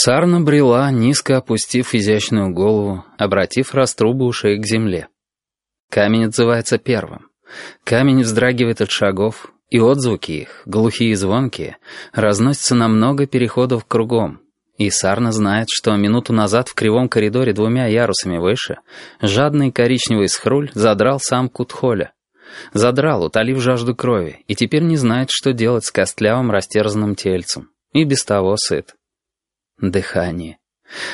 Сарна 0.00 0.40
брела, 0.40 0.92
низко 0.92 1.38
опустив 1.38 1.92
изящную 1.92 2.54
голову, 2.54 3.04
обратив 3.18 3.74
раструбы 3.74 4.26
ушей 4.26 4.56
к 4.56 4.64
земле. 4.64 5.08
Камень 5.90 6.26
отзывается 6.26 6.78
первым. 6.78 7.30
Камень 7.82 8.22
вздрагивает 8.22 8.80
от 8.80 8.92
шагов, 8.92 9.52
и 9.70 9.80
отзвуки 9.80 10.30
их, 10.42 10.62
глухие 10.66 11.10
и 11.10 11.14
звонкие, 11.16 11.78
разносятся 12.12 12.76
на 12.76 12.86
много 12.86 13.26
переходов 13.26 13.86
кругом. 13.86 14.40
И 14.76 14.88
Сарна 14.88 15.32
знает, 15.32 15.66
что 15.68 15.96
минуту 15.96 16.32
назад 16.32 16.68
в 16.68 16.74
кривом 16.74 17.08
коридоре 17.08 17.52
двумя 17.52 17.88
ярусами 17.88 18.38
выше 18.38 18.76
жадный 19.20 19.72
коричневый 19.72 20.28
схруль 20.28 20.70
задрал 20.74 21.18
сам 21.18 21.48
Кутхоля. 21.48 22.12
Задрал, 22.72 23.24
утолив 23.24 23.60
жажду 23.60 23.96
крови, 23.96 24.44
и 24.46 24.54
теперь 24.54 24.84
не 24.84 24.96
знает, 24.96 25.30
что 25.32 25.52
делать 25.52 25.86
с 25.86 25.90
костлявым 25.90 26.52
растерзанным 26.52 27.16
тельцем. 27.16 27.70
И 27.92 28.04
без 28.04 28.24
того 28.24 28.54
сыт. 28.56 28.94
Дыхание. 29.80 30.58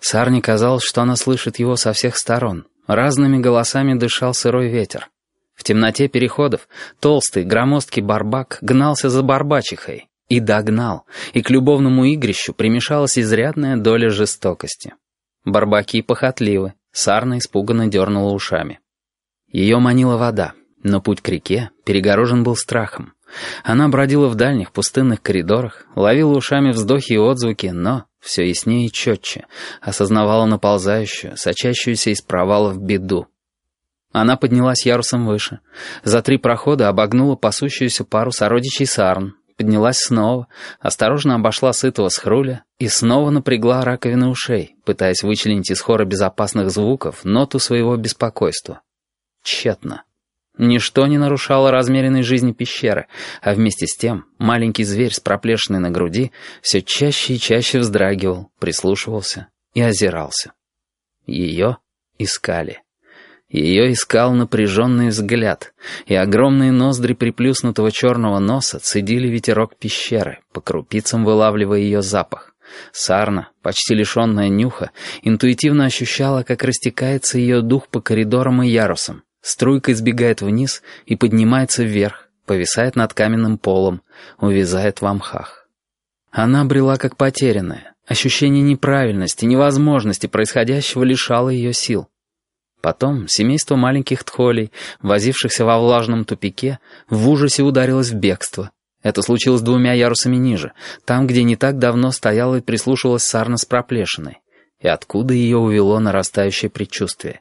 Сарне 0.00 0.42
казалось, 0.42 0.82
что 0.82 1.02
она 1.02 1.16
слышит 1.16 1.58
его 1.58 1.76
со 1.76 1.92
всех 1.92 2.16
сторон. 2.16 2.66
Разными 2.86 3.38
голосами 3.38 3.94
дышал 3.94 4.34
сырой 4.34 4.68
ветер. 4.68 5.08
В 5.54 5.64
темноте 5.64 6.08
переходов 6.08 6.68
толстый, 7.00 7.44
громоздкий 7.44 8.02
барбак 8.02 8.58
гнался 8.60 9.10
за 9.10 9.22
барбачихой. 9.22 10.08
И 10.28 10.40
догнал, 10.40 11.06
и 11.32 11.42
к 11.42 11.48
любовному 11.48 12.04
игрищу 12.12 12.52
примешалась 12.52 13.18
изрядная 13.18 13.78
доля 13.78 14.10
жестокости. 14.10 14.94
Барбаки 15.46 16.02
похотливы, 16.02 16.74
Сарна 16.92 17.38
испуганно 17.38 17.86
дернула 17.86 18.34
ушами. 18.34 18.80
Ее 19.50 19.78
манила 19.78 20.18
вода, 20.18 20.52
но 20.82 21.00
путь 21.00 21.22
к 21.22 21.28
реке 21.28 21.70
перегорожен 21.86 22.42
был 22.42 22.56
страхом. 22.56 23.14
Она 23.64 23.88
бродила 23.88 24.28
в 24.28 24.34
дальних 24.34 24.72
пустынных 24.72 25.22
коридорах, 25.22 25.86
ловила 25.94 26.36
ушами 26.36 26.72
вздохи 26.72 27.14
и 27.14 27.18
отзвуки, 27.18 27.68
но 27.68 28.04
все 28.20 28.48
яснее 28.48 28.86
и 28.86 28.92
четче, 28.92 29.46
осознавала 29.80 30.46
наползающую, 30.46 31.36
сочащуюся 31.36 32.10
из 32.10 32.20
провалов 32.20 32.78
беду. 32.78 33.26
Она 34.12 34.36
поднялась 34.36 34.86
ярусом 34.86 35.26
выше. 35.26 35.60
За 36.02 36.22
три 36.22 36.38
прохода 36.38 36.88
обогнула 36.88 37.36
пасущуюся 37.36 38.04
пару 38.04 38.32
сородичей 38.32 38.86
сарн, 38.86 39.34
поднялась 39.56 39.98
снова, 39.98 40.48
осторожно 40.80 41.34
обошла 41.34 41.72
сытого 41.72 42.08
схруля 42.08 42.64
и 42.78 42.88
снова 42.88 43.30
напрягла 43.30 43.84
раковины 43.84 44.28
ушей, 44.28 44.76
пытаясь 44.84 45.22
вычленить 45.22 45.70
из 45.70 45.80
хора 45.80 46.04
безопасных 46.04 46.70
звуков 46.70 47.24
ноту 47.24 47.58
своего 47.58 47.96
беспокойства. 47.96 48.80
Тщетно. 49.42 50.04
Ничто 50.58 51.06
не 51.06 51.18
нарушало 51.18 51.70
размеренной 51.70 52.22
жизни 52.22 52.52
пещеры, 52.52 53.06
а 53.40 53.54
вместе 53.54 53.86
с 53.86 53.96
тем 53.96 54.26
маленький 54.38 54.82
зверь 54.82 55.12
с 55.12 55.20
проплешиной 55.20 55.78
на 55.78 55.90
груди 55.90 56.32
все 56.62 56.82
чаще 56.82 57.34
и 57.34 57.38
чаще 57.38 57.78
вздрагивал, 57.78 58.50
прислушивался 58.58 59.48
и 59.74 59.80
озирался. 59.80 60.52
Ее 61.26 61.78
искали. 62.18 62.82
Ее 63.48 63.92
искал 63.92 64.34
напряженный 64.34 65.08
взгляд, 65.08 65.72
и 66.06 66.14
огромные 66.14 66.72
ноздри 66.72 67.14
приплюснутого 67.14 67.92
черного 67.92 68.40
носа 68.40 68.78
цедили 68.78 69.28
ветерок 69.28 69.76
пещеры, 69.76 70.40
по 70.52 70.60
крупицам 70.60 71.24
вылавливая 71.24 71.78
ее 71.78 72.02
запах. 72.02 72.54
Сарна, 72.92 73.50
почти 73.62 73.94
лишенная 73.94 74.48
нюха, 74.48 74.90
интуитивно 75.22 75.86
ощущала, 75.86 76.42
как 76.42 76.62
растекается 76.64 77.38
ее 77.38 77.62
дух 77.62 77.88
по 77.88 78.02
коридорам 78.02 78.62
и 78.62 78.68
ярусам, 78.68 79.22
Струйка 79.40 79.92
избегает 79.92 80.42
вниз 80.42 80.82
и 81.06 81.16
поднимается 81.16 81.84
вверх, 81.84 82.28
повисает 82.46 82.96
над 82.96 83.14
каменным 83.14 83.58
полом, 83.58 84.02
увязает 84.38 85.00
в 85.00 85.12
мхах. 85.12 85.68
Она 86.30 86.64
брела 86.64 86.96
как 86.96 87.16
потерянная. 87.16 87.94
Ощущение 88.06 88.62
неправильности, 88.62 89.44
невозможности 89.44 90.26
происходящего 90.26 91.04
лишало 91.04 91.50
ее 91.50 91.72
сил. 91.72 92.08
Потом 92.80 93.28
семейство 93.28 93.76
маленьких 93.76 94.24
тхолей, 94.24 94.72
возившихся 95.02 95.64
во 95.64 95.78
влажном 95.78 96.24
тупике, 96.24 96.78
в 97.10 97.28
ужасе 97.28 97.62
ударилось 97.62 98.10
в 98.10 98.14
бегство. 98.14 98.70
Это 99.02 99.22
случилось 99.22 99.62
двумя 99.62 99.92
ярусами 99.92 100.36
ниже, 100.36 100.72
там, 101.04 101.26
где 101.26 101.42
не 101.42 101.56
так 101.56 101.78
давно 101.78 102.10
стояла 102.12 102.56
и 102.56 102.60
прислушивалась 102.60 103.24
Сарна 103.24 103.56
с 103.56 103.64
проплешиной. 103.64 104.38
И 104.80 104.88
откуда 104.88 105.34
ее 105.34 105.58
увело 105.58 105.98
нарастающее 105.98 106.70
предчувствие. 106.70 107.40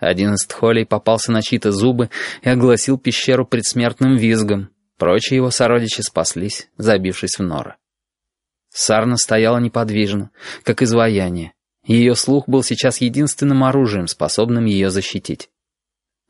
Один 0.00 0.34
из 0.34 0.46
тхолей 0.46 0.86
попался 0.86 1.32
на 1.32 1.42
чьи-то 1.42 1.72
зубы 1.72 2.10
и 2.42 2.48
огласил 2.48 2.98
пещеру 2.98 3.46
предсмертным 3.46 4.16
визгом. 4.16 4.70
Прочие 4.96 5.36
его 5.36 5.50
сородичи 5.50 6.00
спаслись, 6.00 6.68
забившись 6.76 7.38
в 7.38 7.42
норы. 7.42 7.76
Сарна 8.70 9.16
стояла 9.16 9.58
неподвижно, 9.58 10.30
как 10.62 10.82
изваяние. 10.82 11.52
Ее 11.84 12.14
слух 12.14 12.48
был 12.48 12.62
сейчас 12.62 13.00
единственным 13.00 13.64
оружием, 13.64 14.06
способным 14.08 14.66
ее 14.66 14.90
защитить. 14.90 15.48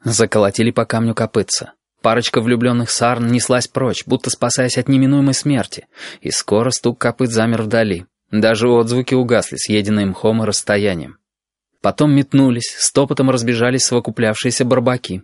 Заколотили 0.05 0.71
по 0.71 0.85
камню 0.85 1.15
копытца. 1.15 1.73
Парочка 2.01 2.41
влюбленных 2.41 2.91
сарн 2.91 3.27
неслась 3.27 3.67
прочь, 3.67 4.05
будто 4.07 4.31
спасаясь 4.31 4.79
от 4.79 4.89
неминуемой 4.89 5.35
смерти, 5.35 5.89
и 6.21 6.31
скоро 6.31 6.71
стук 6.71 6.99
копыт 6.99 7.31
замер 7.31 7.63
вдали. 7.63 8.07
Даже 8.31 8.69
отзвуки 8.69 9.15
угасли, 9.15 9.57
съеденные 9.57 10.07
мхом 10.07 10.43
и 10.43 10.47
расстоянием. 10.47 11.19
Потом 11.81 12.13
метнулись, 12.13 12.75
стопотом 12.79 13.31
разбежались 13.31 13.85
совокуплявшиеся 13.85 14.65
барбаки. 14.65 15.23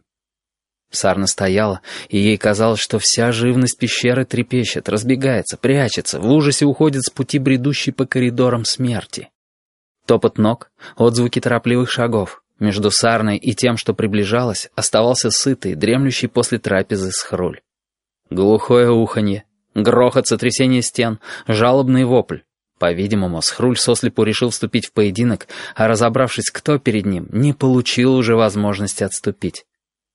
Сарна 0.90 1.26
стояла, 1.26 1.80
и 2.08 2.18
ей 2.18 2.36
казалось, 2.36 2.80
что 2.80 2.98
вся 2.98 3.32
живность 3.32 3.78
пещеры 3.78 4.24
трепещет, 4.24 4.88
разбегается, 4.88 5.56
прячется, 5.56 6.20
в 6.20 6.30
ужасе 6.30 6.66
уходит 6.66 7.02
с 7.02 7.10
пути 7.10 7.38
бредущей 7.38 7.92
по 7.92 8.06
коридорам 8.06 8.64
смерти. 8.64 9.30
Топот 10.06 10.38
ног, 10.38 10.70
отзвуки 10.96 11.40
торопливых 11.40 11.90
шагов. 11.90 12.42
Между 12.60 12.92
Сарной 12.92 13.36
и 13.36 13.52
тем, 13.52 13.76
что 13.76 13.94
приближалось, 13.94 14.70
оставался 14.76 15.30
сытый, 15.30 15.74
дремлющий 15.74 16.28
после 16.28 16.58
трапезы 16.58 17.10
схруль. 17.10 17.60
Глухое 18.30 18.90
уханье, 18.90 19.44
грохот 19.74 20.28
сотрясения 20.28 20.82
стен, 20.82 21.18
жалобный 21.48 22.04
вопль. 22.04 22.38
По-видимому, 22.84 23.40
Схруль 23.40 23.78
сослепу 23.78 24.24
решил 24.24 24.50
вступить 24.50 24.88
в 24.88 24.92
поединок, 24.92 25.48
а 25.74 25.88
разобравшись, 25.88 26.50
кто 26.50 26.78
перед 26.78 27.06
ним, 27.06 27.26
не 27.32 27.54
получил 27.54 28.14
уже 28.14 28.36
возможности 28.36 29.04
отступить. 29.04 29.64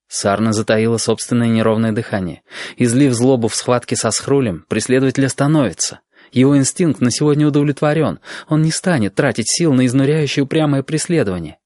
Сарна 0.07 0.53
затаила 0.53 0.97
собственное 0.97 1.47
неровное 1.47 1.93
дыхание. 1.93 2.43
Излив 2.77 3.13
злобу 3.13 3.47
в 3.47 3.55
схватке 3.55 3.95
со 3.95 4.11
Схрулем, 4.11 4.65
преследователь 4.69 5.25
остановится. 5.25 6.01
Его 6.31 6.55
инстинкт 6.55 7.01
на 7.01 7.09
сегодня 7.09 7.47
удовлетворен. 7.47 8.19
Он 8.47 8.61
не 8.61 8.69
станет 8.69 9.15
тратить 9.15 9.49
сил 9.49 9.73
на 9.73 9.87
изнуряющее 9.87 10.43
упрямое 10.43 10.83
преследование. 10.83 11.57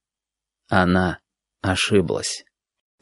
Она 0.69 1.19
ошиблась. 1.61 2.45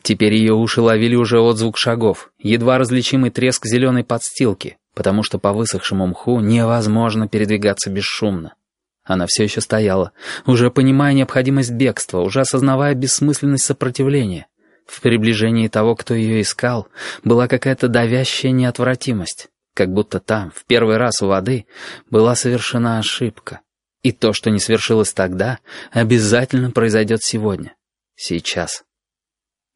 Теперь 0.02 0.34
ее 0.34 0.56
уши 0.56 0.82
ловили 0.82 1.14
уже 1.14 1.40
отзвук 1.40 1.78
шагов, 1.78 2.32
едва 2.40 2.80
различимый 2.80 3.30
треск 3.30 3.68
зеленой 3.68 4.04
подстилки, 4.04 4.80
потому 4.94 5.24
что 5.24 5.40
по 5.40 5.54
высохшему 5.54 6.08
мху 6.08 6.40
невозможно 6.40 7.28
передвигаться 7.28 7.90
бесшумно. 7.90 8.56
Она 9.04 9.26
все 9.28 9.44
еще 9.44 9.62
стояла, 9.62 10.12
уже 10.46 10.70
понимая 10.70 11.14
необходимость 11.14 11.72
бегства, 11.72 12.20
уже 12.20 12.42
осознавая 12.42 12.94
бессмысленность 12.94 13.64
сопротивления. 13.64 14.48
В 14.86 15.02
приближении 15.02 15.68
того, 15.68 15.96
кто 15.96 16.14
ее 16.14 16.42
искал, 16.42 16.88
была 17.24 17.48
какая-то 17.48 17.88
давящая 17.88 18.52
неотвратимость, 18.52 19.50
как 19.74 19.90
будто 19.90 20.20
там, 20.20 20.52
в 20.54 20.66
первый 20.66 20.98
раз 20.98 21.22
у 21.22 21.28
воды, 21.28 21.66
была 22.10 22.36
совершена 22.36 23.00
ошибка. 23.00 23.62
И 24.04 24.12
то, 24.12 24.34
что 24.34 24.50
не 24.50 24.60
свершилось 24.60 25.14
тогда, 25.14 25.60
обязательно 25.92 26.72
произойдет 26.72 27.24
сегодня, 27.24 27.76
сейчас. 28.16 28.84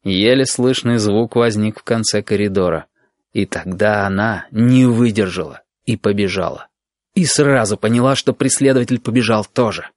Еле 0.02 0.44
слышный 0.46 0.98
звук 0.98 1.36
возник 1.36 1.80
в 1.80 1.84
конце 1.84 2.22
коридора— 2.22 2.86
и 3.36 3.44
тогда 3.44 4.06
она 4.06 4.46
не 4.50 4.86
выдержала 4.86 5.60
и 5.84 5.98
побежала. 5.98 6.68
И 7.14 7.26
сразу 7.26 7.76
поняла, 7.76 8.16
что 8.16 8.32
преследователь 8.32 8.98
побежал 8.98 9.44
тоже. 9.44 9.90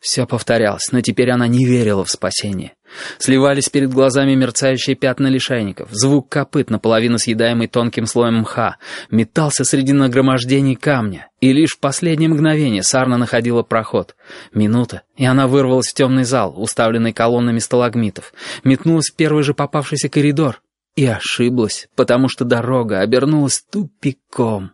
Все 0.00 0.26
повторялось, 0.26 0.92
но 0.92 1.00
теперь 1.00 1.30
она 1.30 1.46
не 1.46 1.64
верила 1.64 2.04
в 2.04 2.10
спасение. 2.10 2.74
Сливались 3.16 3.70
перед 3.70 3.90
глазами 3.90 4.34
мерцающие 4.34 4.96
пятна 4.96 5.28
лишайников, 5.28 5.88
звук 5.92 6.28
копыт, 6.28 6.68
наполовину 6.68 7.16
съедаемый 7.16 7.68
тонким 7.68 8.04
слоем 8.04 8.40
мха, 8.40 8.76
метался 9.10 9.64
среди 9.64 9.94
нагромождений 9.94 10.74
камня, 10.74 11.30
и 11.40 11.54
лишь 11.54 11.76
в 11.76 11.80
последнее 11.80 12.28
мгновение 12.28 12.82
Сарна 12.82 13.16
находила 13.16 13.62
проход. 13.62 14.14
Минута, 14.52 15.02
и 15.16 15.24
она 15.24 15.46
вырвалась 15.48 15.88
в 15.88 15.94
темный 15.94 16.24
зал, 16.24 16.52
уставленный 16.54 17.14
колоннами 17.14 17.60
сталагмитов, 17.60 18.34
метнулась 18.62 19.10
в 19.10 19.16
первый 19.16 19.42
же 19.42 19.54
попавшийся 19.54 20.10
коридор, 20.10 20.60
и 20.96 21.06
ошиблась, 21.06 21.88
потому 21.96 22.28
что 22.28 22.44
дорога 22.44 23.00
обернулась 23.00 23.64
тупиком. 23.70 24.72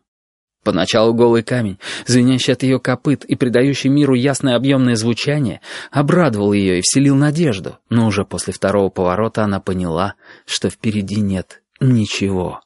Поначалу 0.62 1.14
голый 1.14 1.42
камень, 1.42 1.78
звенящий 2.06 2.52
от 2.52 2.62
ее 2.62 2.78
копыт 2.78 3.24
и 3.24 3.34
придающий 3.34 3.88
миру 3.88 4.14
ясное 4.14 4.56
объемное 4.56 4.94
звучание, 4.94 5.62
обрадовал 5.90 6.52
ее 6.52 6.78
и 6.78 6.82
вселил 6.82 7.16
надежду, 7.16 7.78
но 7.88 8.06
уже 8.06 8.26
после 8.26 8.52
второго 8.52 8.90
поворота 8.90 9.42
она 9.42 9.60
поняла, 9.60 10.14
что 10.44 10.68
впереди 10.68 11.20
нет 11.20 11.62
ничего. 11.80 12.60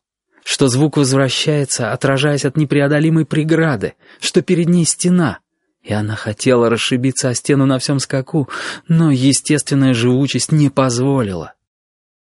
Что 0.45 0.67
звук 0.67 0.97
возвращается, 0.97 1.93
отражаясь 1.93 2.45
от 2.45 2.57
непреодолимой 2.57 3.25
преграды, 3.25 3.95
что 4.21 4.43
перед 4.43 4.69
ней 4.69 4.85
стена. 4.85 5.39
И 5.83 5.93
она 5.93 6.17
хотела 6.17 6.69
расшибиться 6.69 7.29
о 7.29 7.35
стену 7.35 7.65
на 7.65 7.79
всем 7.79 8.01
скаку, 8.01 8.49
но 8.89 9.13
естественная 9.13 9.95
живучесть 9.95 10.51
не 10.51 10.69
позволила. 10.69 11.54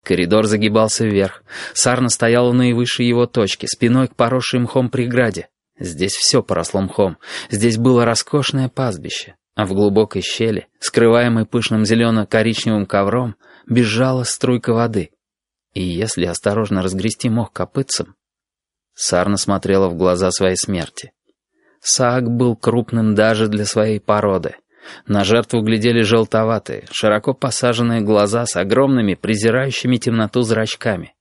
Коридор 0.05 0.45
загибался 0.45 1.03
вверх. 1.03 1.43
Сарна 1.73 2.09
стояла 2.09 2.51
на 2.51 2.59
наивысшей 2.59 3.07
его 3.07 3.25
точке, 3.25 3.67
спиной 3.67 4.07
к 4.07 4.15
поросшей 4.15 4.59
мхом 4.59 4.89
преграде. 4.91 5.49
Здесь 5.79 6.13
все 6.13 6.43
поросло 6.43 6.81
мхом. 6.81 7.17
Здесь 7.49 7.77
было 7.77 8.05
роскошное 8.05 8.69
пастбище. 8.69 9.35
А 9.55 9.65
в 9.65 9.73
глубокой 9.73 10.21
щели, 10.21 10.67
скрываемой 10.79 11.47
пышным 11.47 11.85
зелено-коричневым 11.85 12.85
ковром, 12.85 13.35
бежала 13.67 14.23
струйка 14.23 14.73
воды. 14.73 15.09
И 15.73 15.81
если 15.81 16.25
осторожно 16.25 16.83
разгрести 16.83 17.29
мох 17.29 17.51
копытцем... 17.51 18.15
Сарна 18.93 19.37
смотрела 19.37 19.89
в 19.89 19.95
глаза 19.95 20.29
своей 20.29 20.55
смерти. 20.55 21.13
Саак 21.81 22.29
был 22.29 22.55
крупным 22.55 23.15
даже 23.15 23.47
для 23.47 23.65
своей 23.65 23.99
породы. 23.99 24.55
На 25.07 25.23
жертву 25.23 25.61
глядели 25.61 26.01
желтоватые, 26.01 26.85
широко 26.91 27.33
посаженные 27.33 28.01
глаза 28.01 28.45
с 28.45 28.55
огромными, 28.55 29.15
презирающими 29.15 29.97
темноту 29.97 30.41
зрачками. 30.41 31.13